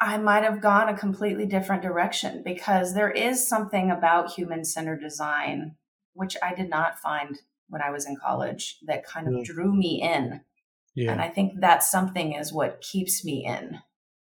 [0.00, 5.00] I might have gone a completely different direction because there is something about human centered
[5.00, 5.76] design,
[6.14, 9.44] which I did not find when I was in college, that kind of yeah.
[9.44, 10.40] drew me in.
[10.94, 11.12] Yeah.
[11.12, 13.78] And I think that something is what keeps me in.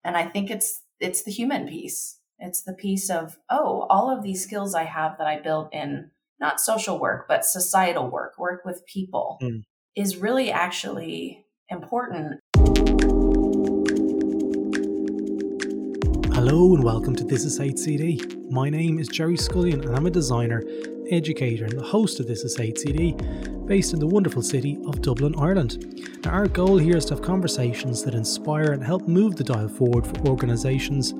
[0.04, 2.18] And I think it's it's the human piece.
[2.38, 6.10] It's the piece of, oh, all of these skills I have that I built in
[6.40, 9.62] not social work, but societal work, work with people, mm.
[9.94, 12.40] is really actually important.
[16.42, 18.50] Hello and welcome to This Is HCD.
[18.50, 20.64] My name is Gerry Scullion and I'm a designer,
[21.10, 25.34] educator, and the host of This Is HCD, based in the wonderful city of Dublin,
[25.36, 26.00] Ireland.
[26.24, 29.68] Now, our goal here is to have conversations that inspire and help move the dial
[29.68, 31.12] forward for organisations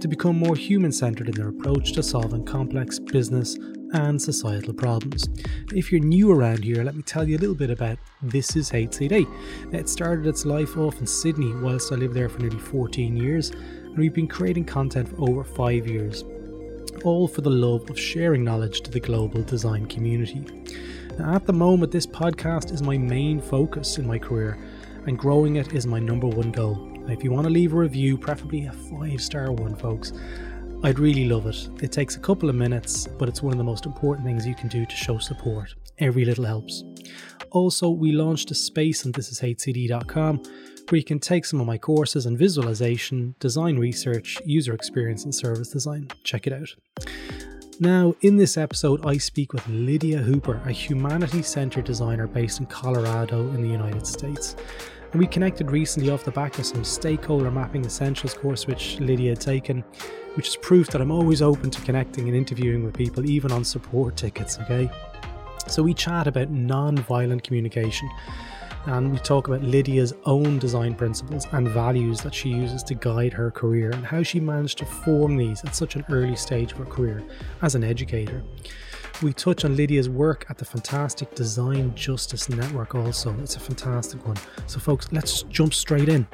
[0.00, 3.56] to become more human centred in their approach to solving complex business
[3.92, 5.28] and societal problems.
[5.72, 8.72] If you're new around here, let me tell you a little bit about This Is
[8.72, 9.72] HCD.
[9.72, 13.52] It started its life off in Sydney whilst I lived there for nearly 14 years
[13.94, 16.24] and we've been creating content for over five years,
[17.04, 20.44] all for the love of sharing knowledge to the global design community.
[21.16, 24.58] Now, at the moment, this podcast is my main focus in my career,
[25.06, 26.74] and growing it is my number one goal.
[27.06, 30.12] Now, if you want to leave a review, preferably a five star one, folks,
[30.82, 31.68] I'd really love it.
[31.80, 34.56] It takes a couple of minutes, but it's one of the most important things you
[34.56, 35.72] can do to show support.
[35.98, 36.82] Every little helps.
[37.52, 40.42] Also, we launched a space on thisishcd.com
[40.88, 45.34] where you can take some of my courses in visualization, design research, user experience, and
[45.34, 46.08] service design.
[46.24, 46.74] Check it out.
[47.80, 52.66] Now, in this episode, I speak with Lydia Hooper, a humanity centered designer based in
[52.66, 54.54] Colorado in the United States.
[55.10, 59.30] And we connected recently off the back of some stakeholder mapping essentials course which Lydia
[59.30, 59.82] had taken,
[60.34, 63.64] which is proof that I'm always open to connecting and interviewing with people, even on
[63.64, 64.90] support tickets, okay?
[65.66, 68.08] So we chat about non violent communication
[68.86, 73.32] and we talk about Lydia's own design principles and values that she uses to guide
[73.32, 76.78] her career and how she managed to form these at such an early stage of
[76.78, 77.22] her career
[77.62, 78.42] as an educator.
[79.22, 83.34] We touch on Lydia's work at the fantastic Design Justice Network, also.
[83.40, 84.36] It's a fantastic one.
[84.66, 86.26] So, folks, let's jump straight in.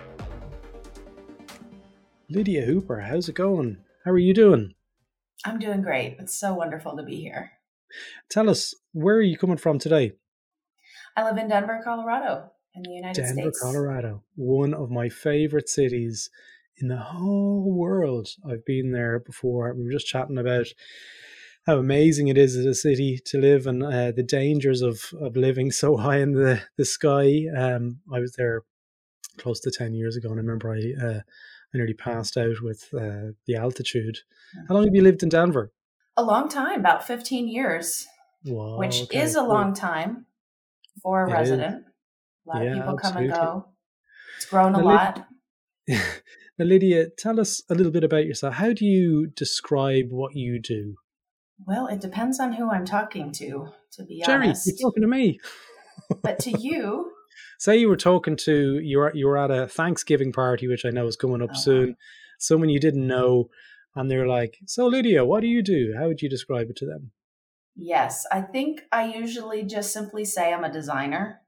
[2.30, 3.76] Lydia Hooper, how's it going?
[4.04, 4.74] How are you doing?
[5.44, 6.16] I'm doing great.
[6.18, 7.52] It's so wonderful to be here.
[8.30, 10.12] Tell us, where are you coming from today?
[11.16, 13.60] I live in Denver, Colorado, in the United Denver, States.
[13.60, 16.30] Denver, Colorado, one of my favorite cities
[16.76, 18.28] in the whole world.
[18.48, 19.74] I've been there before.
[19.74, 20.66] We were just chatting about
[21.66, 25.36] how amazing it is as a city to live and uh, the dangers of, of
[25.36, 27.44] living so high in the, the sky.
[27.54, 28.62] Um, I was there
[29.36, 32.88] close to 10 years ago and I remember I, uh, I nearly passed out with
[32.94, 34.18] uh, the altitude.
[34.68, 35.72] How long have you lived in Denver?
[36.16, 38.06] A long time, about 15 years,
[38.44, 40.26] wow, which okay, is a long time
[41.02, 41.76] for a it resident.
[41.76, 41.84] Is.
[42.46, 43.30] A lot yeah, of people come absolutely.
[43.30, 43.68] and go.
[44.36, 45.26] It's grown a now, lot.
[45.88, 48.54] now, Lydia, tell us a little bit about yourself.
[48.54, 50.96] How do you describe what you do?
[51.66, 54.66] Well, it depends on who I'm talking to, to be Gerry, honest.
[54.66, 55.40] you're talking to me.
[56.22, 57.12] but to you.
[57.58, 60.90] Say you were talking to, you were, you were at a Thanksgiving party, which I
[60.90, 61.58] know is coming up oh.
[61.58, 61.96] soon.
[62.38, 63.50] Someone you didn't know,
[63.94, 65.94] and they're like, So, Lydia, what do you do?
[65.98, 67.10] How would you describe it to them?
[67.76, 71.40] Yes, I think I usually just simply say I'm a designer,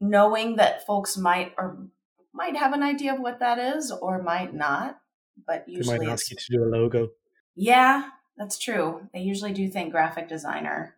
[0.00, 1.88] knowing that folks might or
[2.32, 4.98] might have an idea of what that is or might not.
[5.46, 7.08] But usually, they might ask you to do a logo.
[7.54, 9.08] Yeah, that's true.
[9.12, 10.96] They usually do think graphic designer.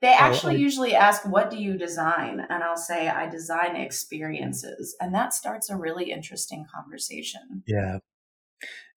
[0.00, 0.60] They oh, actually oh, I...
[0.60, 2.44] usually ask, What do you design?
[2.48, 4.96] And I'll say, I design experiences.
[5.00, 7.62] And that starts a really interesting conversation.
[7.66, 7.98] Yeah.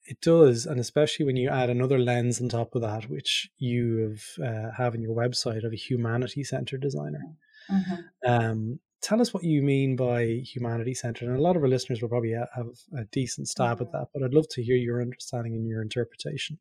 [0.10, 4.18] It does, and especially when you add another lens on top of that, which you
[4.40, 7.22] have uh, have in your website of a humanity centered designer.
[7.70, 7.96] Mm-hmm.
[8.26, 12.02] Um, tell us what you mean by humanity centered, and a lot of our listeners
[12.02, 13.84] will probably have a decent stab mm-hmm.
[13.84, 14.08] at that.
[14.12, 16.58] But I'd love to hear your understanding and your interpretation.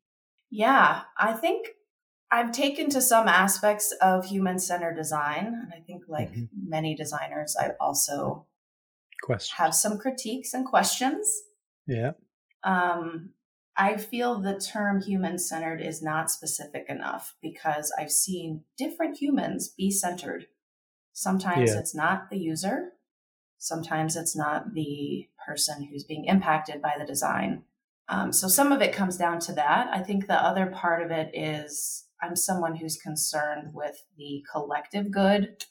[0.50, 1.68] Yeah, I think
[2.30, 6.68] I've taken to some aspects of human centered design, and I think, like mm-hmm.
[6.68, 8.44] many designers, I also
[9.22, 9.56] questions.
[9.56, 11.26] have some critiques and questions.
[11.86, 12.10] Yeah.
[12.62, 13.30] Um,
[13.78, 19.68] I feel the term human centered is not specific enough because I've seen different humans
[19.68, 20.46] be centered.
[21.12, 21.78] Sometimes yeah.
[21.78, 22.92] it's not the user,
[23.58, 27.62] sometimes it's not the person who's being impacted by the design.
[28.08, 29.88] Um, so some of it comes down to that.
[29.92, 35.10] I think the other part of it is I'm someone who's concerned with the collective
[35.10, 35.64] good.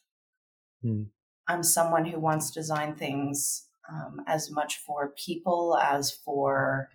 [0.84, 1.08] Mm.
[1.48, 6.90] I'm someone who wants to design things um, as much for people as for,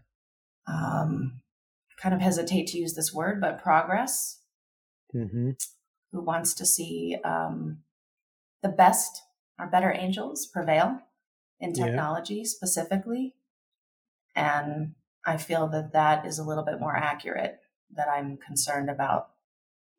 [0.67, 1.41] um,
[1.97, 4.41] kind of hesitate to use this word, but progress.
[5.14, 5.50] Mm-hmm.
[6.12, 7.79] Who wants to see um,
[8.62, 9.23] the best,
[9.59, 11.00] our better angels prevail
[11.61, 12.44] in technology yeah.
[12.44, 13.35] specifically.
[14.35, 14.94] And
[15.25, 17.61] I feel that that is a little bit more accurate,
[17.94, 19.29] that I'm concerned about,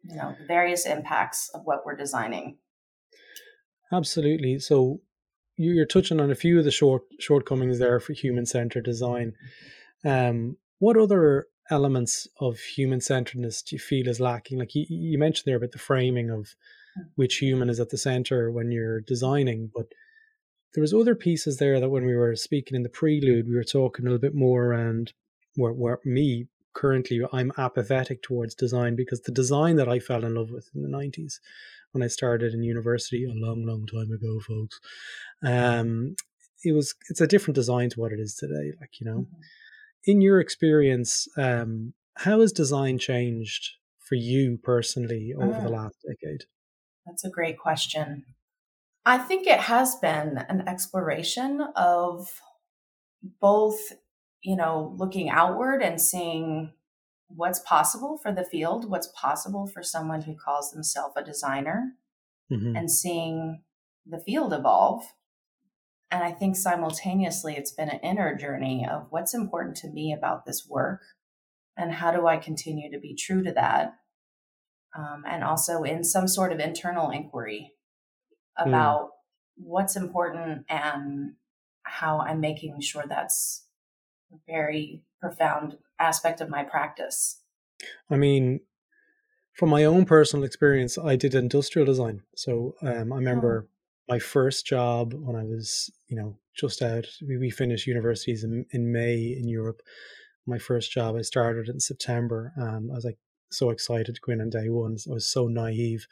[0.04, 2.58] you know, the various impacts of what we're designing.
[3.92, 4.60] Absolutely.
[4.60, 5.02] So
[5.56, 9.34] you're touching on a few of the short shortcomings there for human centered design.
[10.06, 14.60] Um, what other elements of human centeredness do you feel is lacking?
[14.60, 16.56] Like you, you mentioned there about the framing of
[17.16, 19.88] which human is at the center when you're designing, but
[20.74, 23.64] there was other pieces there that when we were speaking in the prelude, we were
[23.64, 25.14] talking a little bit more around
[25.56, 30.34] where, where me currently I'm apathetic towards design because the design that I fell in
[30.36, 31.36] love with in the 90s
[31.92, 34.80] when I started in university a long, long time ago, folks,
[35.44, 36.16] um,
[36.64, 38.72] it was it's a different design to what it is today.
[38.80, 39.42] Like you know, mm-hmm.
[40.06, 45.82] In your experience, um, how has design changed for you personally over the ah.
[45.82, 46.44] last decade?
[47.06, 48.26] That's a great question.
[49.06, 52.42] I think it has been an exploration of
[53.42, 53.80] both,
[54.42, 56.72] you know, looking outward and seeing
[57.28, 61.94] what's possible for the field, what's possible for someone who calls themselves a designer,
[62.52, 62.76] mm-hmm.
[62.76, 63.64] and seeing
[64.06, 65.04] the field evolve.
[66.14, 70.46] And I think simultaneously, it's been an inner journey of what's important to me about
[70.46, 71.02] this work
[71.76, 73.96] and how do I continue to be true to that.
[74.96, 77.74] Um, and also in some sort of internal inquiry
[78.58, 78.70] Hmm.
[78.70, 79.10] about mm.
[79.56, 81.34] what's important and
[81.84, 83.66] how I'm making sure that's
[84.32, 87.42] a very profound aspect of my practice.
[88.10, 88.62] I mean,
[89.54, 92.24] from my own personal experience, I did industrial design.
[92.36, 93.73] So um, I remember oh.
[94.08, 97.06] My first job when I was, you know, just out.
[97.28, 99.82] We, we finished universities in, in May in Europe.
[100.46, 103.18] My first job, I started in September, and I was like
[103.52, 104.98] so excited to go in on day one.
[105.10, 106.06] I was so naive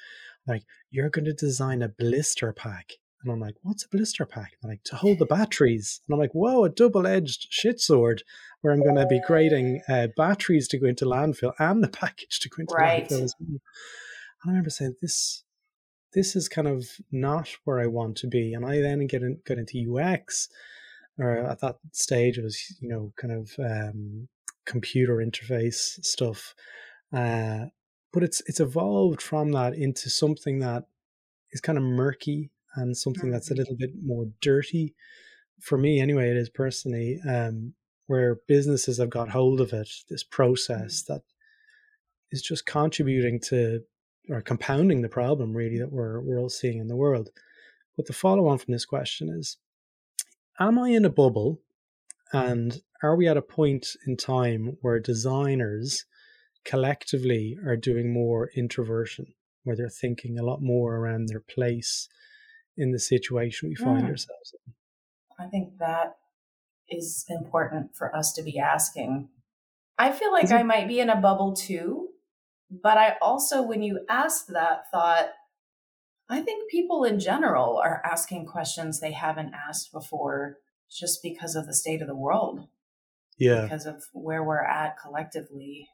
[0.48, 2.94] like, you're going to design a blister pack.
[3.24, 4.54] And I'm like, what's a blister pack?
[4.62, 6.02] And like, to hold the batteries.
[6.08, 8.24] And I'm like, whoa, a double edged shit sword
[8.62, 12.40] where I'm going to be creating uh, batteries to go into landfill and the package
[12.40, 13.08] to go into right.
[13.08, 13.50] landfill as well.
[13.50, 13.60] And
[14.46, 15.44] I remember saying, this
[16.14, 18.54] this is kind of not where I want to be.
[18.54, 20.50] And I then get in, got into UX,
[21.18, 24.28] or at that stage it was, you know, kind of um,
[24.66, 26.56] computer interface stuff.
[27.14, 27.66] Uh,
[28.14, 30.86] but it's it's evolved from that into something that
[31.52, 34.96] is kind of murky and something that's a little bit more dirty
[35.62, 37.74] for me anyway it is personally um,
[38.08, 41.14] where businesses have got hold of it this process mm-hmm.
[41.14, 41.22] that
[42.32, 43.82] is just contributing to
[44.30, 47.30] or compounding the problem really that we're we're all seeing in the world
[47.98, 49.58] but the follow on from this question is
[50.60, 51.60] am i in a bubble
[52.34, 56.06] and are we at a point in time where designers
[56.64, 59.34] collectively are doing more introversion,
[59.64, 62.08] where they're thinking a lot more around their place
[62.78, 64.10] in the situation we find mm.
[64.10, 64.74] ourselves in.
[65.40, 66.18] I think that
[66.90, 69.30] is important for us to be asking.
[69.98, 72.10] I feel like I might be in a bubble too,
[72.72, 75.32] but I also, when you asked that, thought,
[76.30, 80.58] I think people in general are asking questions they haven't asked before
[80.90, 82.68] just because of the state of the world.
[83.38, 83.64] Yeah.
[83.64, 85.90] Because of where we're at collectively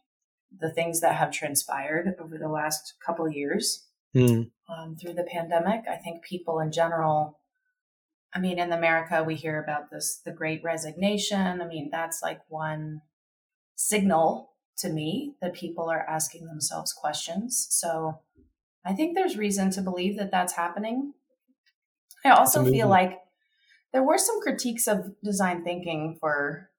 [0.56, 4.50] the things that have transpired over the last couple years mm.
[4.70, 5.82] um, through the pandemic.
[5.90, 7.40] I think people in general,
[8.34, 11.62] I mean, in America, we hear about this, the great resignation.
[11.62, 13.02] I mean, that's like one
[13.76, 17.68] signal to me that people are asking themselves questions.
[17.70, 18.20] So
[18.86, 21.14] I think there's reason to believe that that's happening.
[22.24, 23.20] I also feel like
[23.94, 26.70] there were some critiques of design thinking for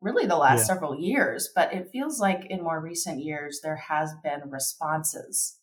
[0.00, 0.64] really the last yeah.
[0.74, 5.58] several years, but it feels like in more recent years there has been responses.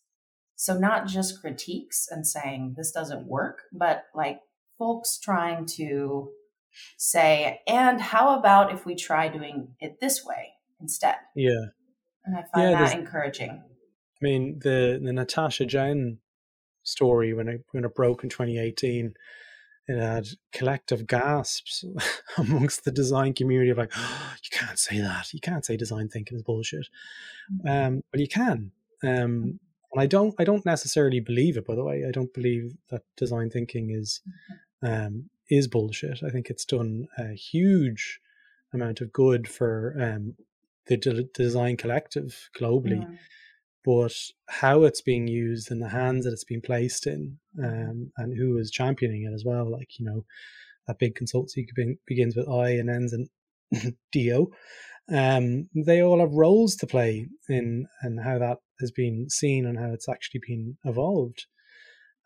[0.56, 4.40] So not just critiques and saying this doesn't work, but like
[4.78, 6.30] folks trying to
[6.96, 11.16] say, and how about if we try doing it this way instead?
[11.34, 11.66] Yeah.
[12.26, 13.50] And I find yeah, that encouraging.
[13.50, 16.18] I mean, the the Natasha Jen
[16.82, 19.14] story when it when it broke in 2018
[19.88, 21.84] it had collective gasps
[22.36, 25.32] amongst the design community of like, oh, you can't say that.
[25.32, 26.88] You can't say design thinking is bullshit.
[27.52, 27.68] Mm-hmm.
[27.68, 28.72] Um, but you can.
[29.04, 29.60] Um,
[29.92, 30.34] and I don't.
[30.38, 31.66] I don't necessarily believe it.
[31.66, 34.20] By the way, I don't believe that design thinking is
[34.82, 35.06] mm-hmm.
[35.06, 36.22] um, is bullshit.
[36.24, 38.20] I think it's done a huge
[38.72, 40.34] amount of good for um,
[40.88, 43.02] the de- design collective globally.
[43.84, 44.12] but
[44.48, 48.58] how it's being used and the hands that it's being placed in, um, and who
[48.58, 49.70] is championing it as well.
[49.70, 50.24] Like you know,
[50.86, 51.64] that big consultancy
[52.06, 53.28] begins with I and ends in
[54.12, 54.50] Do.
[55.08, 59.78] Um, they all have roles to play in and how that has been seen and
[59.78, 61.46] how it's actually been evolved.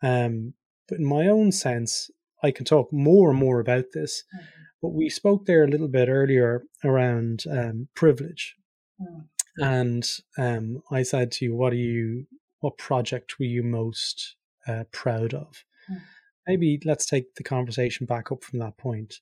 [0.03, 0.55] Um,
[0.89, 2.11] but in my own sense,
[2.43, 4.25] I can talk more and more about this.
[4.35, 4.47] Mm-hmm.
[4.83, 8.57] But we spoke there a little bit earlier around um, privilege,
[9.01, 9.25] mm.
[9.59, 10.09] and
[10.39, 12.27] um, I said to you, "What are you?
[12.61, 16.01] What project were you most uh, proud of?" Mm.
[16.47, 19.21] Maybe let's take the conversation back up from that point.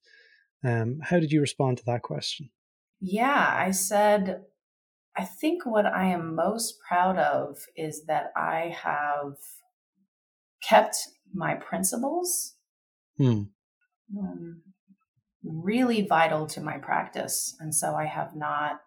[0.64, 2.50] Um, how did you respond to that question?
[3.00, 4.42] Yeah, I said,
[5.16, 9.36] I think what I am most proud of is that I have
[10.62, 10.96] kept
[11.32, 12.54] my principles
[13.16, 13.42] hmm.
[14.18, 14.62] um,
[15.44, 17.56] really vital to my practice.
[17.60, 18.80] And so I have not,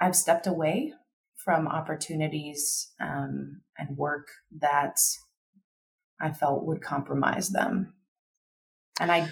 [0.00, 0.92] I've stepped away
[1.36, 4.28] from opportunities um, and work
[4.60, 4.96] that
[6.20, 7.94] I felt would compromise them.
[9.00, 9.28] And I,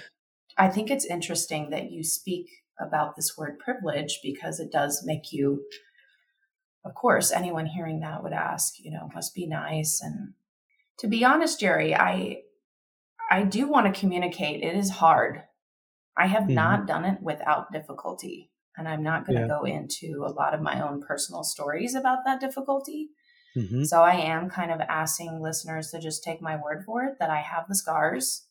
[0.59, 2.47] I think it's interesting that you speak
[2.81, 5.63] about this word privilege because it does make you,
[6.85, 10.01] of course, anyone hearing that would ask, you know, must be nice.
[10.03, 10.33] And
[10.99, 12.43] to be honest, Gerry, I,
[13.31, 14.63] I do want to communicate.
[14.63, 15.43] It is hard.
[16.21, 16.55] I have mm-hmm.
[16.55, 18.51] not done it without difficulty.
[18.77, 19.49] And I'm not going to yeah.
[19.49, 23.09] go into a lot of my own personal stories about that difficulty.
[23.57, 23.85] Mm-hmm.
[23.85, 27.31] So I am kind of asking listeners to just take my word for it that
[27.31, 28.47] I have the scars.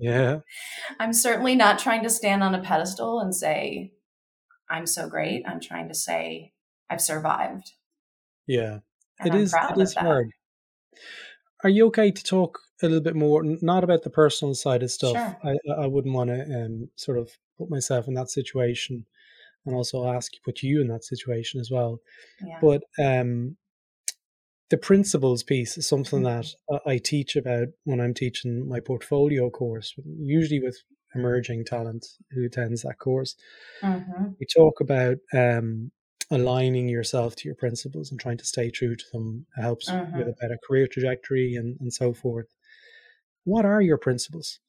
[0.00, 0.40] yeah.
[0.98, 3.92] I'm certainly not trying to stand on a pedestal and say,
[4.68, 5.44] I'm so great.
[5.46, 6.52] I'm trying to say,
[6.90, 7.72] I've survived.
[8.48, 8.80] Yeah.
[9.20, 10.30] And it I'm is, it is hard.
[11.64, 14.90] Are you okay to talk a little bit more, not about the personal side of
[14.90, 15.12] stuff?
[15.12, 15.36] Sure.
[15.44, 19.04] I, I wouldn't want to um, sort of put myself in that situation
[19.66, 22.00] and also ask you, put you in that situation as well.
[22.44, 22.58] Yeah.
[22.60, 23.56] But um,
[24.70, 26.88] the principles piece is something that mm-hmm.
[26.88, 30.78] I teach about when I'm teaching my portfolio course, usually with
[31.14, 33.34] emerging talent who attends that course.
[33.82, 34.24] Mm-hmm.
[34.38, 35.90] We talk about um,
[36.30, 40.18] aligning yourself to your principles and trying to stay true to them helps mm-hmm.
[40.18, 42.46] with a better career trajectory and, and so forth.
[43.44, 44.60] What are your principles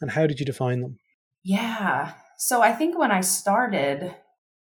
[0.00, 0.98] and how did you define them?
[1.44, 2.14] Yeah.
[2.38, 4.14] So I think when I started,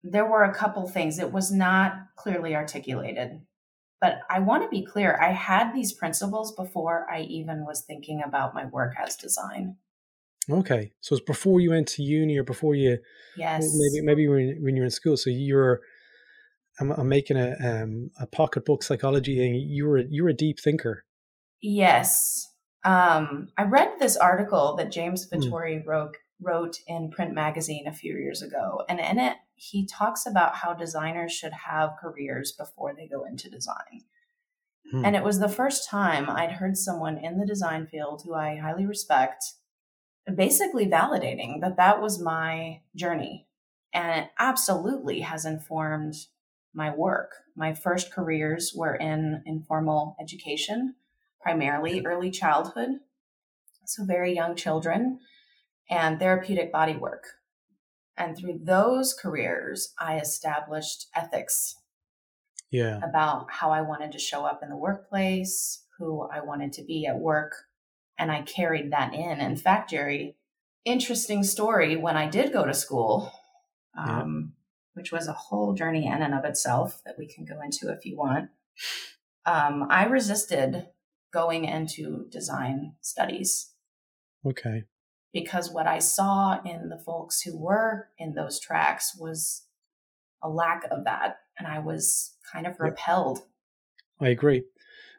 [0.04, 1.18] there were a couple things.
[1.18, 3.42] It was not clearly articulated.
[4.02, 8.22] But I want to be clear, I had these principles before I even was thinking
[8.22, 9.78] about my work as design.
[10.50, 12.98] Okay, so it's before you went to uni or before you,
[13.38, 15.16] yes, maybe maybe when, when you're in school.
[15.16, 15.80] So you're,
[16.80, 19.56] I'm, I'm making a um, a pocketbook psychology thing.
[19.56, 21.06] You were you were a deep thinker.
[21.62, 22.52] Yes,
[22.84, 25.36] um, I read this article that James hmm.
[25.36, 25.88] Vittori mm.
[25.88, 30.56] wrote wrote in Print Magazine a few years ago, and in it he talks about
[30.56, 34.02] how designers should have careers before they go into design.
[34.92, 35.06] Hmm.
[35.06, 38.58] And it was the first time I'd heard someone in the design field who I
[38.58, 39.44] highly respect
[40.36, 43.48] basically validating that that was my journey.
[43.94, 46.16] And it absolutely has informed
[46.74, 47.32] my work.
[47.56, 50.96] My first careers were in informal education,
[51.42, 52.90] primarily early childhood,
[53.86, 55.20] so very young children,
[55.90, 57.26] and therapeutic body work.
[58.18, 61.76] And through those careers, I established ethics.
[62.70, 63.00] Yeah.
[63.04, 67.06] About how I wanted to show up in the workplace, who I wanted to be
[67.06, 67.54] at work.
[68.18, 69.40] And I carried that in.
[69.40, 70.38] In fact, Gerry,
[70.86, 73.32] interesting story when I did go to school,
[73.98, 74.53] um, yeah.
[74.94, 78.06] Which was a whole journey in and of itself that we can go into if
[78.06, 78.50] you want.
[79.46, 80.88] Um, I resisted
[81.32, 83.72] going into design studies.
[84.46, 84.84] Okay
[85.34, 89.64] because what I saw in the folks who were in those tracks was
[90.44, 91.38] a lack of that.
[91.58, 93.40] And I was kind of repelled.
[94.22, 94.64] I agree.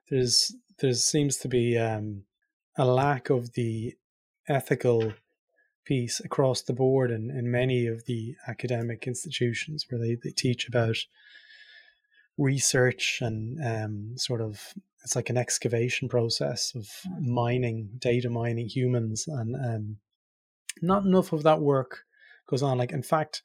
[0.08, 2.22] There's there seems to be um,
[2.76, 3.94] a lack of the
[4.48, 5.12] ethical
[5.84, 10.68] piece across the board in, in many of the academic institutions where they, they teach
[10.68, 10.96] about
[12.36, 14.74] research and um, sort of
[15.04, 16.88] it's like an excavation process of
[17.20, 19.96] mining data mining humans and um,
[20.80, 22.04] not enough of that work
[22.46, 22.78] goes on.
[22.78, 23.42] Like, in fact,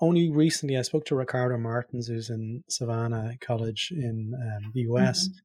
[0.00, 5.28] only recently I spoke to Ricardo Martins, who's in Savannah College in um, the US.
[5.28, 5.38] Mm-hmm.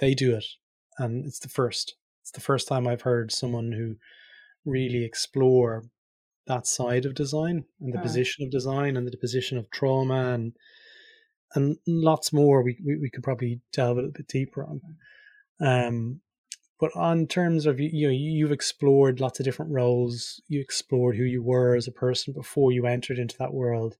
[0.00, 0.44] They do it,
[0.98, 1.96] and it's the first.
[2.22, 3.96] It's the first time I've heard someone who
[4.64, 5.84] really explore
[6.46, 8.02] that side of design and the mm.
[8.02, 10.56] position of design and the position of trauma and
[11.54, 14.80] and lots more we, we, we could probably delve a little bit deeper on.
[15.60, 16.20] Um,
[16.78, 20.40] but on terms of you know you've explored lots of different roles.
[20.48, 23.96] You explored who you were as a person before you entered into that world.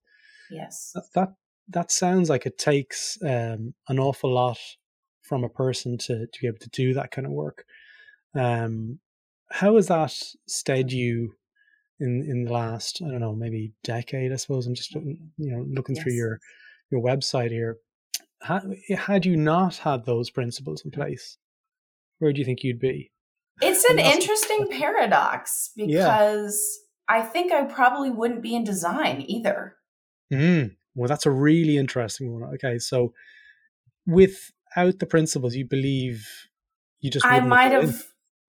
[0.49, 0.91] Yes.
[0.95, 1.33] That that,
[1.69, 4.57] that sounds like it takes um, an awful lot
[5.21, 7.65] from a person to, to be able to do that kind of work.
[8.33, 8.99] Um,
[9.51, 10.13] how has that
[10.47, 11.35] stayed you
[11.99, 14.31] in in the last I don't know maybe decade?
[14.31, 16.03] I suppose I'm just you know looking yes.
[16.03, 16.39] through your
[16.89, 17.77] your website here.
[18.41, 18.63] Had,
[18.97, 21.37] had you not had those principles in place,
[22.17, 23.11] where do you think you'd be?
[23.61, 26.79] It's an interesting paradox because
[27.09, 27.17] yeah.
[27.19, 29.75] I think I probably wouldn't be in design either.
[30.33, 30.75] Mm.
[30.95, 32.51] Well, that's a really interesting one.
[32.55, 33.13] Okay, so
[34.07, 36.27] without the principles, you believe
[36.99, 38.03] you just I might have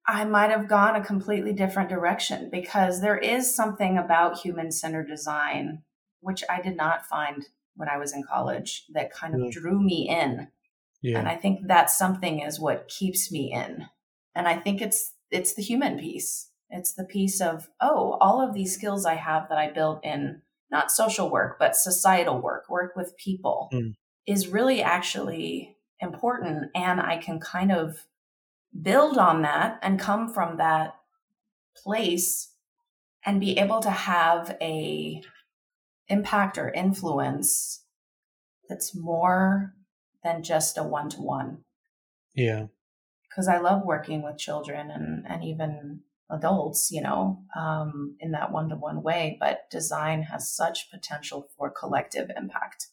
[0.06, 5.06] I might have gone a completely different direction because there is something about human centered
[5.06, 5.82] design
[6.22, 7.44] which I did not find
[7.76, 9.50] when I was in college that kind of mm.
[9.50, 10.48] drew me in.
[11.02, 11.18] Yeah.
[11.18, 13.86] And I think that something is what keeps me in.
[14.34, 16.48] And I think it's it's the human piece.
[16.70, 20.40] It's the piece of, oh, all of these skills I have that I built in
[20.70, 23.94] not social work, but societal work, work with people mm.
[24.26, 26.70] is really actually important.
[26.74, 28.06] And I can kind of
[28.80, 30.96] build on that and come from that
[31.76, 32.52] place
[33.24, 35.22] and be able to have a
[36.08, 37.84] impact or influence
[38.68, 39.74] that's more
[40.24, 41.58] than just a one to one.
[42.34, 42.66] Yeah.
[43.28, 46.00] Because I love working with children and, and even
[46.30, 49.36] adults, you know, um, in that one to one way.
[49.40, 52.88] But design has such potential for collective impact.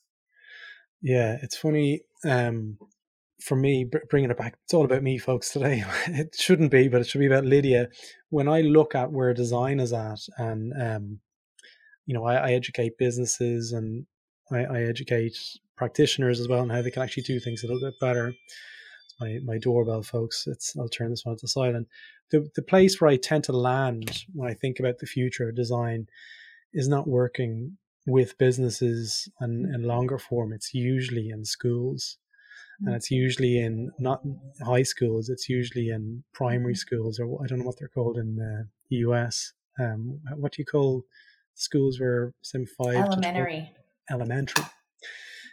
[1.02, 2.02] Yeah, it's funny.
[2.26, 2.78] Um,
[3.42, 5.84] for me, bringing it back, it's all about me, folks, today.
[6.08, 7.90] it shouldn't be, but it should be about Lydia.
[8.30, 11.20] When I look at where design is at, and, um,
[12.06, 14.06] you know, I, I educate businesses and
[14.52, 15.38] I, I educate
[15.78, 18.34] practitioners as well and how they can actually do things a little bit better
[19.22, 20.48] my, my doorbell, folks.
[20.48, 21.88] It's I'll turn this one to silent
[22.32, 25.56] the, the place where I tend to land when I think about the future of
[25.56, 26.08] design
[26.74, 30.54] is not working with businesses and in longer form.
[30.54, 32.18] It's usually in schools.
[32.86, 34.22] And it's usually in not
[34.64, 35.30] high schools.
[35.30, 38.68] It's usually in primary schools, or I don't know what they're called in the
[38.98, 39.54] US.
[39.78, 41.04] Um, what do you call
[41.56, 43.72] schools where some five elementary
[44.10, 44.64] elementary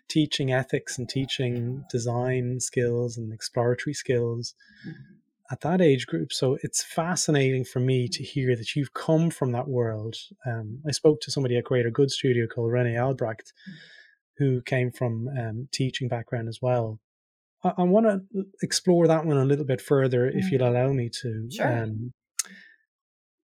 [0.09, 4.55] teaching ethics and teaching design skills and exploratory skills.
[4.87, 5.17] Mm-hmm
[5.51, 6.33] at that age group.
[6.33, 10.17] So it's fascinating for me to hear that you've come from that world.
[10.45, 13.53] Um, I spoke to somebody at Greater Good Studio called Rene Albrecht,
[14.39, 16.99] who came from um, teaching background as well.
[17.67, 21.11] I, I want to explore that one a little bit further, if you'll allow me
[21.23, 21.49] to.
[21.51, 21.83] Sure.
[21.83, 22.13] Um,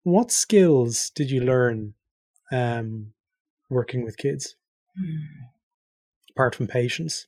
[0.02, 1.94] what skills did you learn
[2.52, 3.12] um,
[3.68, 4.57] working with kids,
[4.96, 5.16] hmm.
[6.31, 7.26] apart from patience?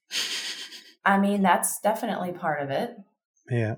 [1.04, 2.96] I mean, that's definitely part of it.
[3.50, 3.76] Yeah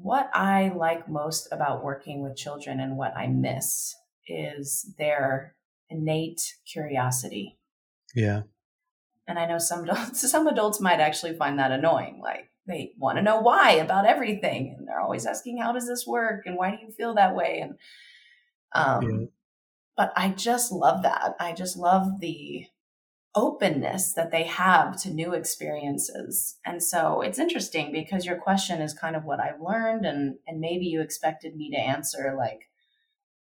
[0.00, 3.94] what I like most about working with children and what I miss
[4.26, 5.54] is their
[5.90, 7.58] innate curiosity.
[8.14, 8.42] Yeah.
[9.26, 12.20] And I know some adults, some adults might actually find that annoying.
[12.22, 16.06] Like they want to know why about everything, and they're always asking, "How does this
[16.06, 17.78] work?" and "Why do you feel that way?" And
[18.74, 19.26] um, yeah.
[19.96, 21.36] but I just love that.
[21.40, 22.66] I just love the
[23.34, 26.56] openness that they have to new experiences.
[26.64, 30.60] And so it's interesting because your question is kind of what I've learned and and
[30.60, 32.68] maybe you expected me to answer like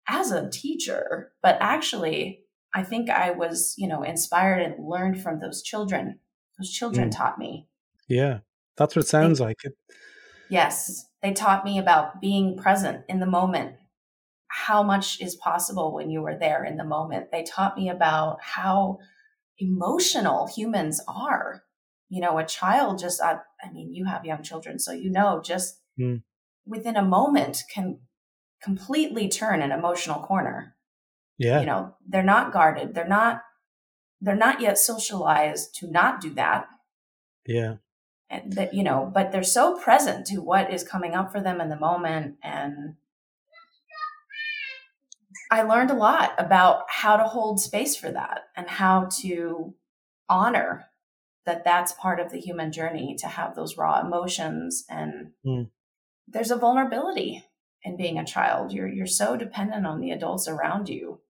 [0.08, 5.40] as a teacher, but actually I think I was, you know, inspired and learned from
[5.40, 6.20] those children.
[6.58, 7.16] Those children mm.
[7.16, 7.68] taught me.
[8.08, 8.40] Yeah.
[8.76, 9.58] That's what it sounds they, like.
[10.48, 11.06] Yes.
[11.22, 13.76] They taught me about being present in the moment.
[14.48, 17.30] How much is possible when you are there in the moment.
[17.30, 18.98] They taught me about how
[19.58, 21.62] emotional humans are.
[22.08, 25.40] You know, a child just, I, I mean, you have young children, so you know,
[25.44, 26.22] just mm.
[26.66, 28.00] within a moment can
[28.60, 30.74] completely turn an emotional corner.
[31.40, 31.60] Yeah.
[31.60, 32.94] You know, they're not guarded.
[32.94, 33.42] They're not,
[34.20, 36.68] they're not yet socialized to not do that.
[37.46, 37.76] Yeah.
[38.28, 41.60] And that, you know, but they're so present to what is coming up for them
[41.60, 42.94] in the moment and
[45.50, 49.74] I learned a lot about how to hold space for that and how to
[50.28, 50.86] honor
[51.44, 55.68] that that's part of the human journey to have those raw emotions and mm.
[56.28, 57.44] there's a vulnerability
[57.82, 61.20] in being a child you're you're so dependent on the adults around you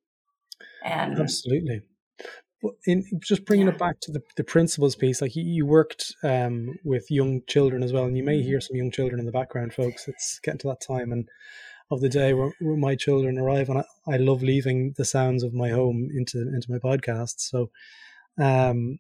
[0.85, 1.83] and absolutely
[2.63, 3.75] But in just bringing yeah.
[3.75, 7.83] it back to the, the principles piece like you, you worked um, with young children
[7.83, 8.67] as well and you may hear mm-hmm.
[8.67, 11.29] some young children in the background folks it's getting to that time and
[11.91, 15.43] of the day where, where my children arrive, and I, I, love leaving the sounds
[15.43, 17.35] of my home into into my podcast.
[17.39, 17.71] So,
[18.39, 18.99] um,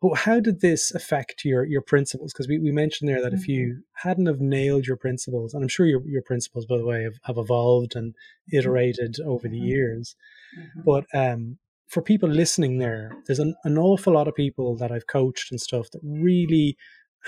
[0.00, 2.32] but how did this affect your your principles?
[2.32, 4.08] Because we, we mentioned there that if you mm-hmm.
[4.08, 7.18] hadn't have nailed your principles, and I'm sure your your principles, by the way, have,
[7.24, 8.58] have evolved and mm-hmm.
[8.58, 9.66] iterated over the mm-hmm.
[9.66, 10.16] years,
[10.58, 10.80] mm-hmm.
[10.84, 15.06] but um, for people listening there, there's an, an awful lot of people that I've
[15.06, 16.76] coached and stuff that really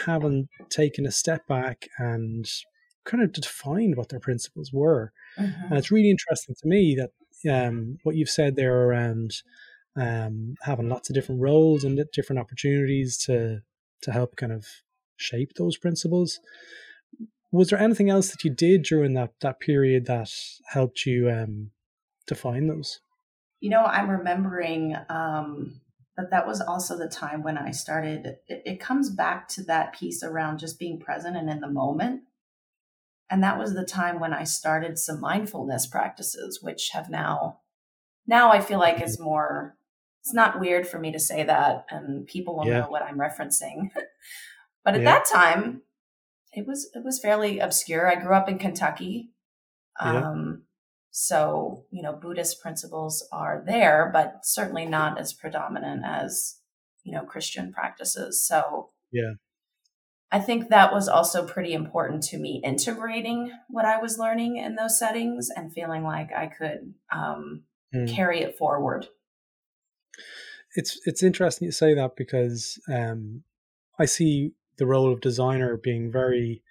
[0.07, 2.47] haven't taken a step back and
[3.05, 5.13] kind of defined what their principles were.
[5.39, 5.65] Mm-hmm.
[5.65, 7.11] And it's really interesting to me that
[7.53, 9.35] um, what you've said there around
[9.97, 13.61] um, having lots of different roles and different opportunities to
[14.03, 14.67] to help kind of
[15.17, 16.41] shape those principles.
[17.53, 20.31] Was there anything else that you did during that that period that
[20.67, 21.71] helped you um,
[22.27, 23.01] define those?
[23.61, 25.81] You know, I'm remembering um,
[26.17, 28.27] that that was also the time when I started.
[28.47, 32.23] It, it comes back to that piece around just being present and in the moment.
[33.31, 37.61] And that was the time when I started some mindfulness practices, which have now,
[38.27, 39.77] now I feel like is more,
[40.25, 42.81] it's not weird for me to say that and people will yeah.
[42.81, 43.91] know what I'm referencing.
[44.85, 45.05] but at yeah.
[45.05, 45.83] that time,
[46.55, 48.11] it was, it was fairly obscure.
[48.11, 49.29] I grew up in Kentucky.
[50.01, 50.63] Um,
[51.11, 56.57] so, you know, Buddhist principles are there, but certainly not as predominant as,
[57.03, 58.43] you know, Christian practices.
[58.47, 59.35] So, yeah.
[60.33, 64.75] I think that was also pretty important to me integrating what I was learning in
[64.75, 68.09] those settings and feeling like I could um, mm.
[68.09, 69.07] carry it forward.
[70.77, 73.45] It's it's interesting you say that because um,
[73.99, 76.63] I see the role of designer being very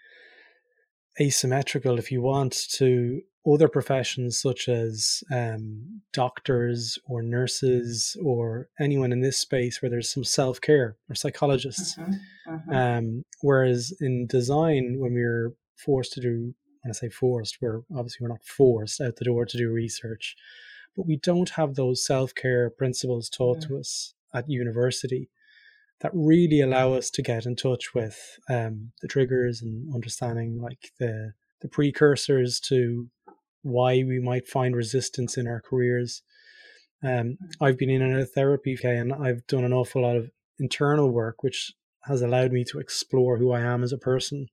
[1.20, 9.12] asymmetrical, if you want, to other professions such as um, doctors or nurses or anyone
[9.12, 11.96] in this space where there's some self care or psychologists.
[11.96, 12.54] Mm-hmm.
[12.54, 12.74] Mm-hmm.
[12.74, 18.20] Um, whereas in design, when we're forced to do, when I say forced, we're obviously
[18.22, 20.36] we're not forced out the door to do research,
[20.96, 23.74] but we don't have those self care principles taught mm-hmm.
[23.74, 25.30] to us at university
[26.02, 30.92] that really allow us to get in touch with um, the triggers and understanding like
[31.00, 33.10] the the precursors to
[33.62, 36.22] why we might find resistance in our careers.
[37.02, 40.30] Um, I've been in a therapy okay, and I've done an awful lot of
[40.60, 44.48] internal work, which has allowed me to explore who I am as a person.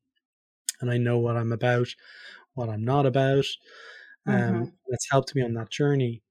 [0.80, 1.88] And I know what I'm about,
[2.54, 3.44] what I'm not about.
[4.26, 4.64] Um, mm-hmm.
[4.88, 6.22] It's helped me on that journey.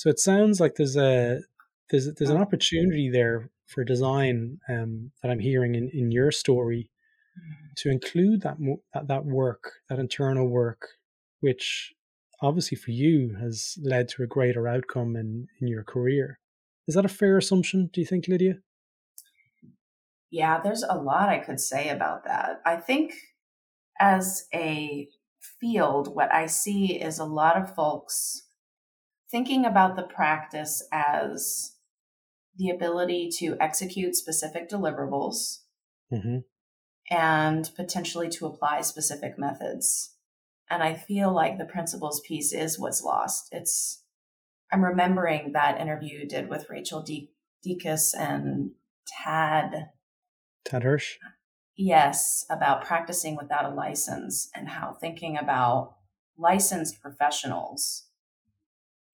[0.00, 1.40] So it sounds like there's a
[1.90, 6.88] there's there's an opportunity there for design um, that I'm hearing in, in your story
[7.38, 7.72] mm-hmm.
[7.76, 8.56] to include that,
[8.94, 10.88] that that work, that internal work,
[11.40, 11.92] which
[12.40, 16.38] obviously for you has led to a greater outcome in, in your career.
[16.88, 18.54] Is that a fair assumption, do you think, Lydia?
[20.30, 22.62] Yeah, there's a lot I could say about that.
[22.64, 23.12] I think
[24.00, 25.08] as a
[25.60, 28.46] field, what I see is a lot of folks
[29.30, 31.76] thinking about the practice as
[32.56, 35.60] the ability to execute specific deliverables
[36.12, 36.38] mm-hmm.
[37.10, 40.16] and potentially to apply specific methods.
[40.68, 43.48] And I feel like the principles piece is what's lost.
[43.52, 44.02] It's,
[44.72, 47.30] I'm remembering that interview you did with Rachel De-
[48.16, 48.70] and
[49.06, 49.90] Tad.
[50.64, 51.16] Tad Hirsch?
[51.76, 55.94] Yes, about practicing without a license and how thinking about
[56.36, 58.09] licensed professionals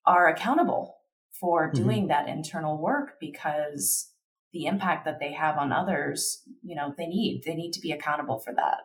[0.07, 0.97] are accountable
[1.38, 1.83] for mm-hmm.
[1.83, 2.09] doing mm-hmm.
[2.09, 4.11] that internal work because
[4.53, 7.92] the impact that they have on others, you know, they need, they need to be
[7.92, 8.79] accountable for that.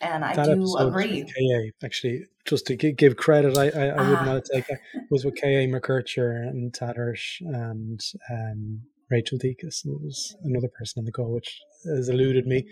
[0.00, 1.22] And I that do agree.
[1.22, 4.80] KA, actually, just to give credit, I, I, I would not take it.
[5.10, 8.00] was with KA McKercher and Tad Hirsch and
[8.30, 9.84] um, Rachel Dekas.
[9.84, 12.66] And was another person on the call, which has eluded me.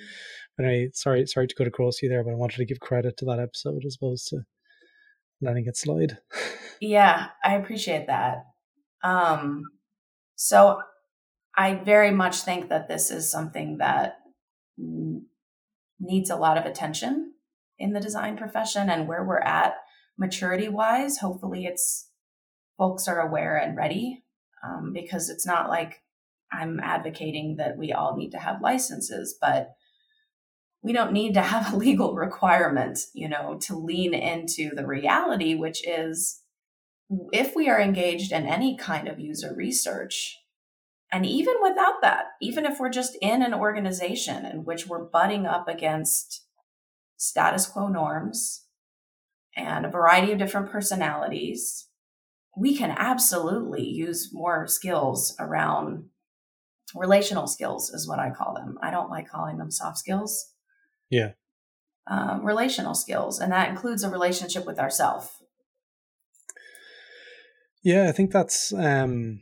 [0.56, 3.16] But I sorry, sorry to cut across you there, but I wanted to give credit
[3.18, 4.40] to that episode as opposed to
[5.40, 6.18] letting it slide.
[6.81, 8.46] Yeah, I appreciate that.
[9.03, 9.64] Um,
[10.37, 10.81] so
[11.57, 14.18] I very much think that this is something that
[15.98, 17.35] needs a lot of attention
[17.79, 19.74] in the design profession and where we're at
[20.18, 21.18] maturity wise.
[21.18, 22.09] Hopefully, it's
[22.79, 24.22] folks are aware and ready
[24.64, 26.03] um, because it's not like
[26.53, 29.72] I'm advocating that we all need to have licenses, but
[30.83, 35.55] we don't need to have a legal requirement, you know, to lean into the reality,
[35.55, 36.43] which is
[37.33, 40.38] if we are engaged in any kind of user research,
[41.12, 45.45] and even without that, even if we're just in an organization in which we're butting
[45.45, 46.45] up against
[47.16, 48.66] status quo norms
[49.57, 51.88] and a variety of different personalities,
[52.57, 56.05] we can absolutely use more skills around
[56.95, 58.79] relational skills, is what I call them.
[58.81, 60.53] I don't like calling them soft skills.
[61.11, 61.33] Yeah.
[62.07, 65.40] Um, relational skills, and that includes a relationship with ourself.
[67.83, 69.40] Yeah, I think that's um,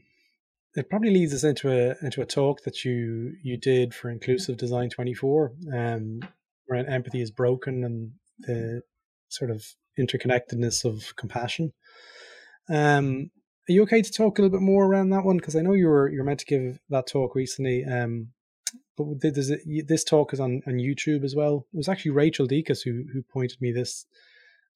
[0.74, 4.56] it probably leads us into a into a talk that you you did for Inclusive
[4.56, 6.20] Design 24, um,
[6.66, 8.82] where empathy is broken and the
[9.28, 9.64] sort of
[9.98, 11.72] interconnectedness of compassion.
[12.70, 13.30] Um,
[13.68, 15.36] are you okay to talk a little bit more around that one?
[15.38, 17.84] Because I know you were you're meant to give that talk recently.
[17.84, 18.28] Um,
[18.96, 21.66] but there's a, this talk is on, on YouTube as well.
[21.72, 24.06] It was actually Rachel Dekas who who pointed me this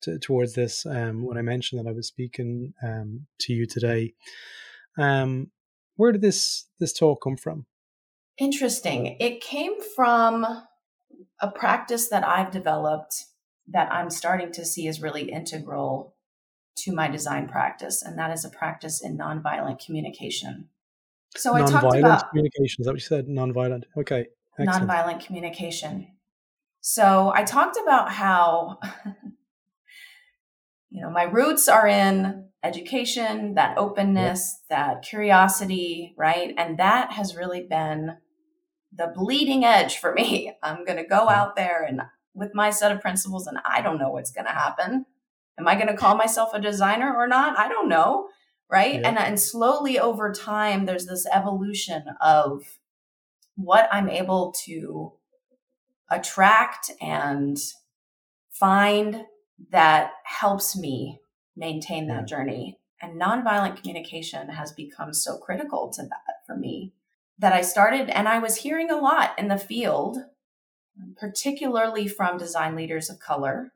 [0.02, 4.14] to, towards this um, when I mentioned that I was speaking um, to you today.
[4.98, 5.50] Um,
[5.96, 7.66] where did this this talk come from?
[8.38, 9.16] Interesting.
[9.20, 10.44] It came from
[11.40, 13.24] a practice that I've developed
[13.68, 16.16] that I'm starting to see is really integral
[16.78, 20.68] to my design practice, and that is a practice in nonviolent communication.
[21.36, 22.82] So I talked about communication.
[22.82, 23.26] Is that what you said?
[23.26, 23.84] Nonviolent.
[23.96, 24.26] Okay.
[24.58, 24.88] Excellent.
[24.88, 26.08] Nonviolent communication.
[26.80, 28.78] So I talked about how,
[30.90, 34.78] you know, my roots are in education, that openness, yep.
[34.78, 36.54] that curiosity, right?
[36.56, 38.16] And that has really been
[38.94, 40.56] the bleeding edge for me.
[40.62, 42.02] I'm going to go out there and
[42.34, 45.04] with my set of principles, and I don't know what's going to happen.
[45.58, 47.58] Am I going to call myself a designer or not?
[47.58, 48.28] I don't know.
[48.72, 49.02] Right.
[49.04, 52.62] And, and slowly over time, there's this evolution of
[53.54, 55.12] what I'm able to
[56.10, 57.58] attract and
[58.50, 59.24] find
[59.70, 61.20] that helps me
[61.54, 62.78] maintain that journey.
[63.02, 66.94] And nonviolent communication has become so critical to that for me
[67.38, 70.16] that I started, and I was hearing a lot in the field,
[71.18, 73.72] particularly from design leaders of color,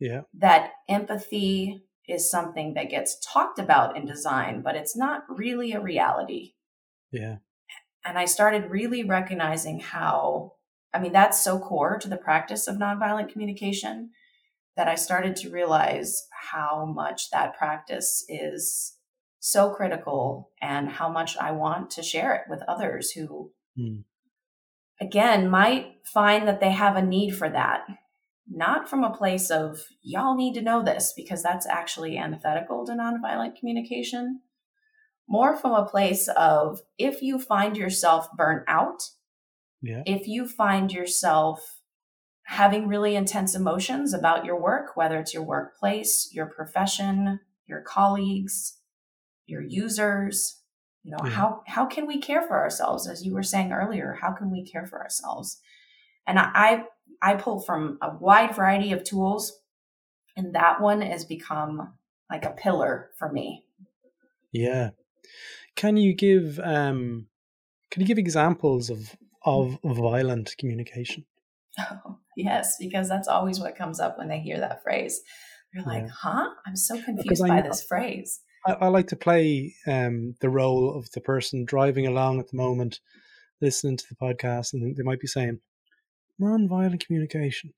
[0.00, 0.22] yeah.
[0.34, 5.80] That empathy is something that gets talked about in design, but it's not really a
[5.80, 6.52] reality.
[7.10, 7.36] Yeah.
[8.04, 10.52] And I started really recognizing how,
[10.92, 14.10] I mean, that's so core to the practice of nonviolent communication
[14.76, 18.96] that I started to realize how much that practice is
[19.40, 24.02] so critical and how much I want to share it with others who, mm.
[25.00, 27.86] again, might find that they have a need for that
[28.48, 32.92] not from a place of y'all need to know this because that's actually antithetical to
[32.92, 34.40] nonviolent communication
[35.26, 39.02] more from a place of if you find yourself burnt out
[39.80, 40.02] yeah.
[40.06, 41.80] if you find yourself
[42.46, 48.78] having really intense emotions about your work whether it's your workplace your profession your colleagues
[49.46, 50.60] your users
[51.02, 51.30] you know yeah.
[51.30, 54.62] how how can we care for ourselves as you were saying earlier how can we
[54.64, 55.60] care for ourselves
[56.26, 56.84] and I,
[57.20, 59.52] I pull from a wide variety of tools,
[60.36, 61.94] and that one has become
[62.30, 63.64] like a pillar for me.
[64.52, 64.90] Yeah.
[65.76, 67.26] Can you give um
[67.90, 71.24] can you give examples of of violent communication?
[72.06, 75.20] Oh, yes, because that's always what comes up when they hear that phrase.
[75.72, 76.12] They're like, yeah.
[76.12, 76.48] "Huh?
[76.64, 81.10] I'm so confused by this phrase." I, I, like to play um, the role of
[81.10, 83.00] the person driving along at the moment,
[83.60, 85.58] listening to the podcast, and they might be saying,
[86.38, 87.72] non-violent communication.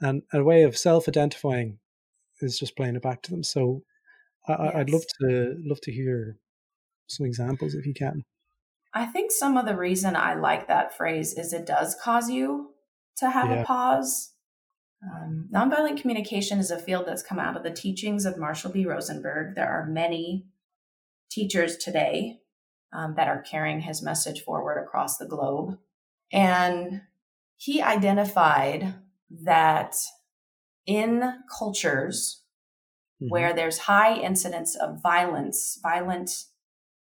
[0.00, 1.78] And a way of self-identifying
[2.40, 3.42] is just playing it back to them.
[3.42, 3.82] So
[4.48, 4.74] I, yes.
[4.76, 6.38] i'd love to love to hear
[7.08, 8.24] some examples if you can.
[8.94, 12.70] I think some of the reason i like that phrase is it does cause you
[13.18, 13.62] to have yeah.
[13.62, 14.32] a pause.
[15.02, 18.86] Um, nonviolent communication is a field that's come out of the teachings of marshall b.
[18.86, 19.54] Rosenberg.
[19.54, 20.46] There are many
[21.30, 22.40] teachers today
[22.92, 25.78] um, that are carrying his message forward across the globe.
[26.32, 27.02] And
[27.56, 28.94] he identified
[29.30, 29.96] that
[30.86, 31.22] in
[31.58, 32.42] cultures
[33.20, 33.30] mm-hmm.
[33.30, 36.44] where there's high incidence of violence, violent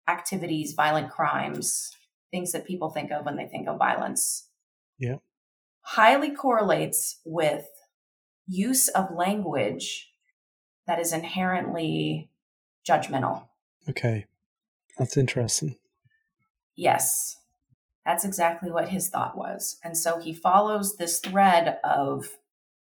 [0.09, 1.97] activities, violent crimes,
[2.31, 4.49] things that people think of when they think of violence.
[4.99, 5.17] Yeah.
[5.83, 7.67] Highly correlates with
[8.47, 10.11] use of language
[10.87, 12.31] that is inherently
[12.89, 13.47] judgmental.
[13.89, 14.27] Okay.
[14.99, 15.77] That's interesting.
[16.77, 17.37] Yes.
[18.05, 19.79] That's exactly what his thought was.
[19.85, 22.39] And so he follows this thread of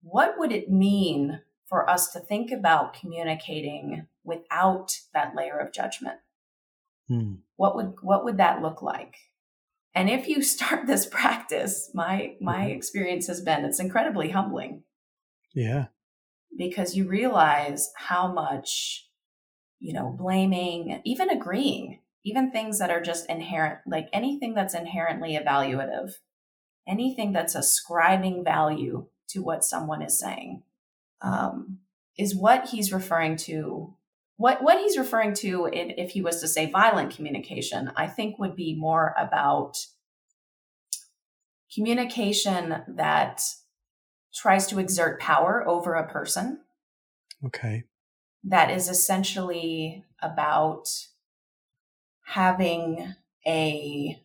[0.02, 6.20] what would it mean for us to think about communicating without that layer of judgment?
[7.08, 7.36] Hmm.
[7.58, 9.16] What would what would that look like?
[9.94, 12.78] And if you start this practice, my my mm-hmm.
[12.78, 14.84] experience has been it's incredibly humbling.
[15.54, 15.88] Yeah.
[16.56, 19.08] Because you realize how much
[19.84, 25.38] you know, blaming, even agreeing even things that are just inherent, like anything that's inherently
[25.38, 26.14] evaluative,
[26.88, 30.64] anything that's ascribing value to what someone is saying,
[31.22, 31.80] um,
[32.18, 33.96] is what he's referring to.
[34.38, 38.56] What what he's referring to, if he was to say violent communication, I think would
[38.56, 39.78] be more about
[41.74, 43.42] communication that
[44.34, 46.60] tries to exert power over a person.
[47.46, 47.84] Okay.
[48.44, 50.90] That is essentially about
[52.34, 53.14] having
[53.46, 54.20] a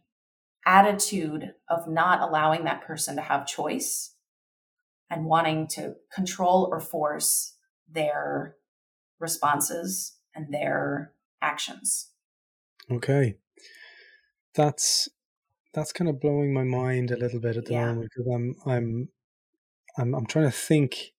[0.65, 4.15] attitude of not allowing that person to have choice
[5.11, 7.55] and wanting to control or force
[7.91, 8.57] their
[9.19, 12.11] responses and their actions.
[12.91, 13.37] Okay.
[14.55, 15.09] That's
[15.75, 17.87] that's kind of blowing my mind a little bit at the yeah.
[17.87, 19.09] moment because I'm I'm
[19.99, 21.13] I'm I'm trying to think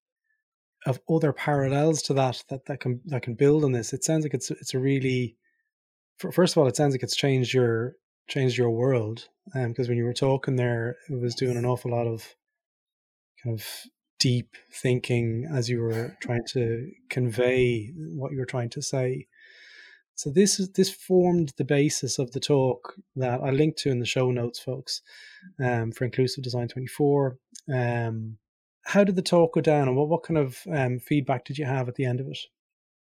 [0.86, 3.92] of other parallels to that that that can that can build on this.
[3.92, 5.36] It sounds like it's it's a really
[6.32, 7.94] first of all, it sounds like it's changed your
[8.28, 11.90] changed your world because um, when you were talking there, it was doing an awful
[11.90, 12.36] lot of
[13.42, 13.66] kind of
[14.18, 19.26] deep thinking as you were trying to convey what you were trying to say.
[20.14, 24.00] So this is this formed the basis of the talk that I linked to in
[24.00, 25.00] the show notes, folks,
[25.58, 27.38] um, for Inclusive Design 24.
[27.72, 28.36] Um,
[28.84, 31.64] how did the talk go down, and what what kind of um, feedback did you
[31.64, 32.38] have at the end of it?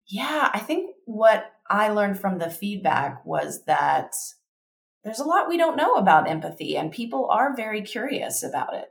[0.07, 4.15] Yeah, I think what I learned from the feedback was that
[5.05, 8.89] there's a lot we don't know about empathy, and people are very curious about it.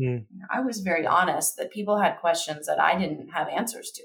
[0.00, 0.26] Mm.
[0.50, 4.02] I was very honest that people had questions that I didn't have answers to.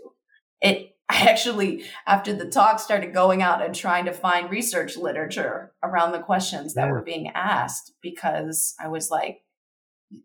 [0.61, 5.73] It I actually, after the talk, started going out and trying to find research literature
[5.83, 6.91] around the questions that yeah.
[6.91, 9.41] were being asked because I was like,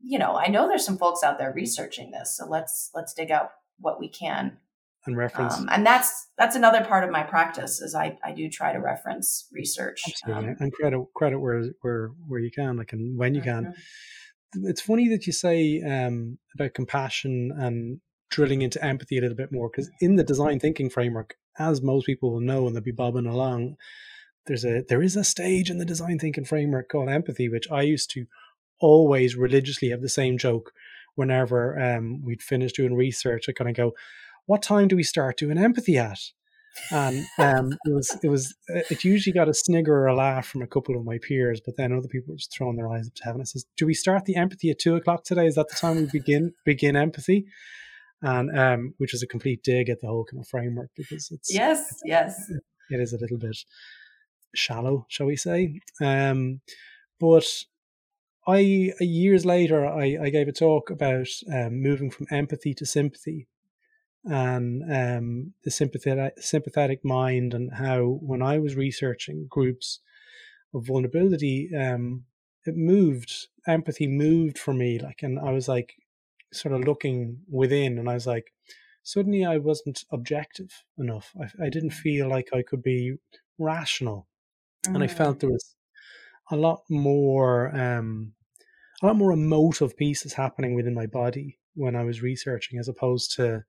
[0.02, 3.30] you know, I know there's some folks out there researching this, so let's let's dig
[3.30, 4.59] out what we can
[5.06, 5.54] and reference.
[5.54, 8.78] Um, and that's that's another part of my practice is I, I do try to
[8.78, 10.02] reference research.
[10.06, 10.50] Absolutely.
[10.50, 13.64] Um, and credit credit where where where you can, like and when you can.
[13.64, 14.68] Mm-hmm.
[14.68, 19.52] It's funny that you say um, about compassion and drilling into empathy a little bit
[19.52, 22.92] more because in the design thinking framework, as most people will know, and they'll be
[22.92, 23.76] bobbing along,
[24.46, 27.82] there's a there is a stage in the design thinking framework called empathy, which I
[27.82, 28.26] used to
[28.80, 30.72] always religiously have the same joke
[31.14, 33.48] whenever um, we'd finish doing research.
[33.48, 33.92] I kind of go,
[34.46, 36.18] what time do we start doing empathy at?
[36.90, 40.46] And um, it was it was uh, it usually got a snigger or a laugh
[40.46, 43.07] from a couple of my peers, but then other people were just throwing their eyes
[43.07, 43.40] up to heaven.
[43.40, 45.46] It says, "Do we start the empathy at two o'clock today?
[45.46, 47.46] Is that the time we begin begin empathy?"
[48.22, 51.54] And um, which is a complete dig at the whole kind of framework because it's
[51.54, 52.50] yes, it's, yes,
[52.90, 53.57] it is a little bit
[54.54, 55.80] shallow, shall we say?
[56.00, 56.61] Um,
[57.20, 57.46] but
[58.48, 63.46] I years later I, I gave a talk about um, moving from empathy to sympathy
[64.24, 70.00] and um, the sympathetic sympathetic mind and how when I was researching groups
[70.74, 72.24] of vulnerability, um,
[72.64, 75.94] it moved empathy moved for me like, and I was like
[76.52, 78.52] sort of looking within, and I was like,
[79.02, 81.32] suddenly I wasn't objective enough.
[81.40, 81.98] I, I didn't mm.
[81.98, 83.16] feel like I could be
[83.58, 84.26] rational,
[84.87, 84.94] mm-hmm.
[84.94, 85.40] and I felt mm.
[85.40, 85.74] there was
[86.50, 88.32] a lot more um,
[89.02, 93.34] a lot more emotive pieces happening within my body when I was researching, as opposed
[93.37, 93.64] to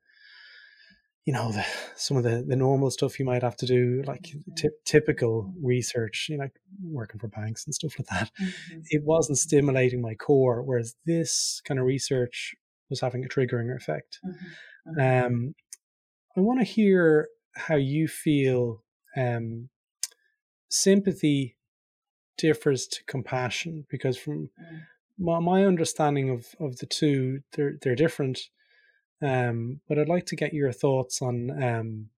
[1.25, 4.23] you know the, some of the the normal stuff you might have to do like
[4.23, 4.53] mm-hmm.
[4.55, 6.47] t- typical research you know
[6.83, 8.79] working for banks and stuff like that mm-hmm.
[8.89, 12.55] it wasn't stimulating my core whereas this kind of research
[12.89, 14.99] was having a triggering effect mm-hmm.
[14.99, 15.25] mm-hmm.
[15.25, 15.55] um
[16.37, 18.83] i want to hear how you feel
[19.17, 19.69] um
[20.69, 21.57] sympathy
[22.37, 24.81] differs to compassion because from mm.
[25.17, 28.49] my, my understanding of of the two they're they're different
[29.21, 32.09] um, but I'd like to get your thoughts on um,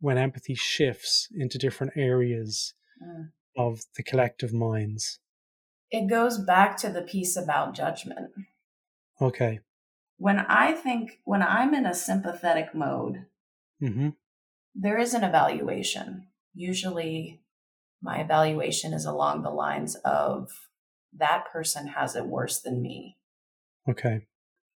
[0.00, 3.30] when empathy shifts into different areas mm.
[3.56, 5.18] of the collective minds.
[5.90, 8.30] It goes back to the piece about judgment.
[9.20, 9.60] Okay.
[10.16, 13.26] When I think, when I'm in a sympathetic mode,
[13.82, 14.10] mm-hmm.
[14.74, 16.26] there is an evaluation.
[16.54, 17.40] Usually,
[18.02, 20.50] my evaluation is along the lines of
[21.16, 23.16] that person has it worse than me.
[23.88, 24.26] Okay.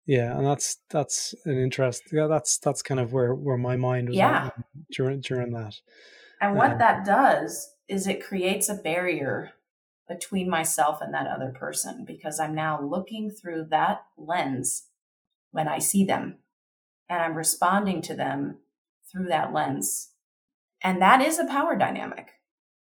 [0.07, 2.03] Yeah, and that's that's an interest.
[2.13, 4.51] Yeah, that's that's kind of where where my mind was yeah.
[4.91, 5.81] during during that.
[6.41, 9.53] And what um, that does is it creates a barrier
[10.09, 14.85] between myself and that other person because I'm now looking through that lens
[15.53, 16.39] when I see them
[17.09, 18.59] and I'm responding to them
[19.11, 20.11] through that lens.
[20.83, 22.31] And that is a power dynamic.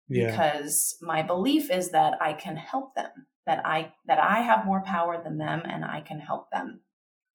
[0.09, 0.31] Yeah.
[0.31, 3.11] Because my belief is that I can help them,
[3.47, 6.81] that I that I have more power than them and I can help them.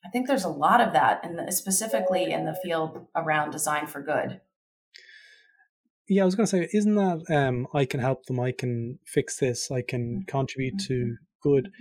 [0.05, 4.01] I think there's a lot of that, and specifically in the field around design for
[4.01, 4.39] good.
[6.07, 8.99] Yeah, I was going to say, isn't that um, I can help them, I can
[9.05, 10.21] fix this, I can mm-hmm.
[10.25, 11.13] contribute to mm-hmm.
[11.41, 11.71] good.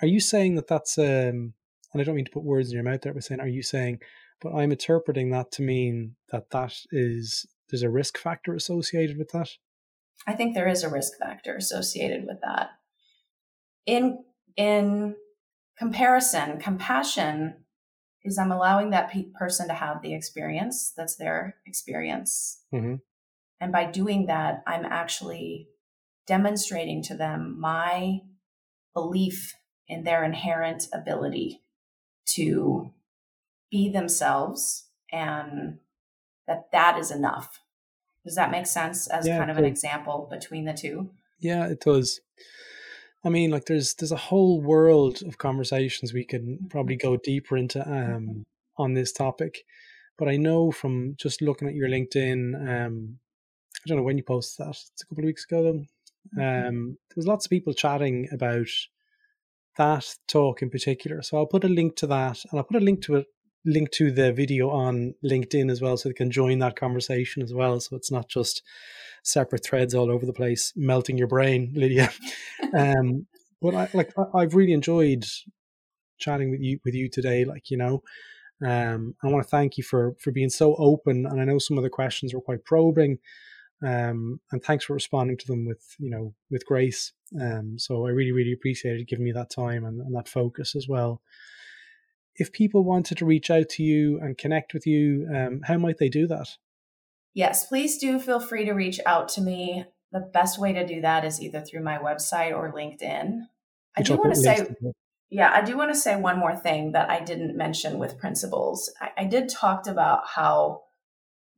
[0.00, 1.54] Are you saying that that's, um,
[1.92, 3.62] and I don't mean to put words in your mouth there, but saying, are you
[3.62, 3.98] saying,
[4.40, 9.30] but I'm interpreting that to mean that that is, there's a risk factor associated with
[9.32, 9.48] that?
[10.26, 12.70] I think there is a risk factor associated with that.
[13.86, 14.22] In,
[14.56, 15.16] in
[15.80, 17.54] comparison, compassion
[18.22, 22.62] is I'm allowing that pe- person to have the experience that's their experience.
[22.72, 22.96] Mm-hmm.
[23.62, 25.68] And by doing that, I'm actually
[26.26, 28.20] demonstrating to them my
[28.92, 29.54] belief
[29.88, 31.62] in their inherent ability
[32.34, 32.92] to
[33.70, 35.78] be themselves and
[36.46, 37.60] that that is enough.
[38.26, 41.10] Does that make sense as yeah, kind of an example between the two?
[41.38, 42.20] Yeah, it does.
[43.24, 47.56] I mean, like there's there's a whole world of conversations we can probably go deeper
[47.56, 48.44] into um,
[48.78, 49.64] on this topic,
[50.18, 53.18] but I know from just looking at your LinkedIn, um,
[53.76, 54.70] I don't know when you posted that.
[54.70, 55.64] It's a couple of weeks ago.
[55.64, 55.86] Then
[56.36, 56.68] mm-hmm.
[56.68, 58.68] um, there was lots of people chatting about
[59.76, 61.22] that talk in particular.
[61.22, 63.26] So I'll put a link to that, and I'll put a link to it
[63.64, 67.52] link to the video on LinkedIn as well, so they can join that conversation as
[67.52, 67.80] well.
[67.80, 68.62] So it's not just
[69.22, 72.10] separate threads all over the place, melting your brain, Lydia.
[72.76, 73.26] um,
[73.60, 75.24] but I like I've really enjoyed
[76.18, 77.44] chatting with you with you today.
[77.44, 78.02] Like you know,
[78.64, 81.78] um, I want to thank you for for being so open, and I know some
[81.78, 83.18] of the questions were quite probing.
[83.82, 87.12] Um, and thanks for responding to them with you know with grace.
[87.40, 90.86] Um, so I really really appreciated giving me that time and, and that focus as
[90.88, 91.22] well
[92.40, 95.98] if people wanted to reach out to you and connect with you, um, how might
[95.98, 96.48] they do that?
[97.34, 99.84] Yes, please do feel free to reach out to me.
[100.10, 103.42] The best way to do that is either through my website or LinkedIn.
[103.96, 104.66] I do want to say,
[105.28, 108.90] yeah, I do want to say one more thing that I didn't mention with principles.
[109.00, 110.84] I, I did talked about how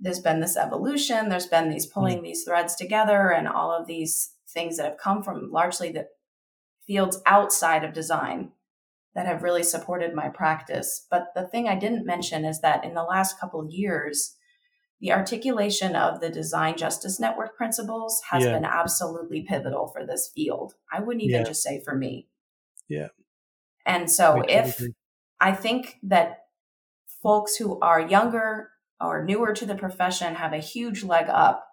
[0.01, 1.93] there's been this evolution, there's been these hmm.
[1.93, 2.25] pulling mm.
[2.25, 6.09] these threads together, and all of these things that have come from largely the
[6.89, 8.51] fields outside of design
[9.15, 11.07] that have really supported my practice.
[11.11, 14.37] But the thing I didn't mention is that in the last couple of years,
[15.01, 18.53] the articulation of the Design Justice Network principles has yeah.
[18.53, 20.75] been absolutely pivotal for this field.
[20.93, 21.47] I wouldn't even yeah.
[21.47, 22.29] just say for me.
[22.89, 23.09] Yeah.
[23.85, 24.81] And so if
[25.41, 26.45] I think that
[27.23, 31.67] folks who are younger or newer to the profession have a huge leg up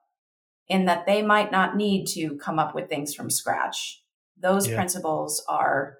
[0.67, 4.03] in that they might not need to come up with things from scratch.
[4.39, 4.75] Those yeah.
[4.75, 5.98] principles are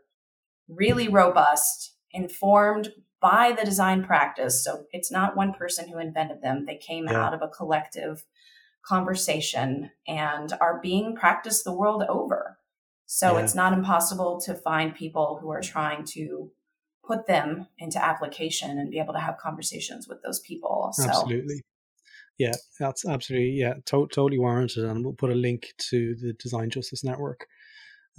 [0.69, 4.63] really robust, informed by the design practice.
[4.63, 7.25] So it's not one person who invented them, they came yeah.
[7.25, 8.23] out of a collective
[8.81, 12.57] conversation and are being practiced the world over.
[13.05, 13.43] So yeah.
[13.43, 16.51] it's not impossible to find people who are trying to
[17.05, 20.91] put them into application and be able to have conversations with those people.
[20.93, 21.09] So.
[21.09, 21.63] Absolutely.
[22.37, 26.69] Yeah, that's absolutely yeah, to- totally warranted, and we'll put a link to the Design
[26.69, 27.47] Justice Network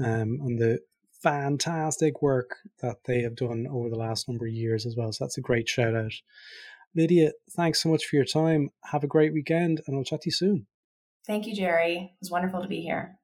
[0.04, 0.80] um, on the
[1.22, 5.12] fantastic work that they have done over the last number of years as well.
[5.12, 6.12] So that's a great shout out.
[6.94, 8.70] Lydia, thanks so much for your time.
[8.84, 10.66] Have a great weekend, and I'll chat to you soon.
[11.26, 11.96] Thank you, Gerry.
[11.96, 13.16] It was wonderful to be here.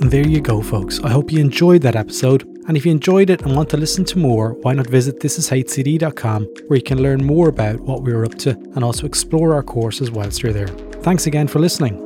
[0.00, 1.00] And there you go, folks.
[1.00, 2.42] I hope you enjoyed that episode.
[2.68, 6.44] And if you enjoyed it and want to listen to more, why not visit thisishcd.com
[6.66, 10.10] where you can learn more about what we're up to and also explore our courses
[10.10, 10.68] whilst you're there.
[11.02, 12.05] Thanks again for listening.